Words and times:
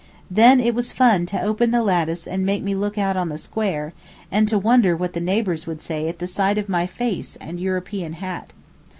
Then 0.31 0.59
it 0.59 0.73
was 0.73 0.91
fun 0.91 1.27
to 1.27 1.39
open 1.39 1.69
the 1.69 1.83
lattice 1.83 2.25
and 2.25 2.43
make 2.43 2.63
me 2.63 2.73
look 2.73 2.97
out 2.97 3.15
on 3.15 3.29
the 3.29 3.37
square, 3.37 3.93
and 4.31 4.47
to 4.47 4.57
wonder 4.57 4.95
what 4.97 5.13
the 5.13 5.21
neighbours 5.21 5.67
would 5.67 5.83
say 5.83 6.07
at 6.07 6.17
the 6.17 6.25
sight 6.25 6.57
of 6.57 6.67
my 6.67 6.87
face 6.87 7.35
and 7.35 7.59
European 7.59 8.13
hat. 8.13 8.51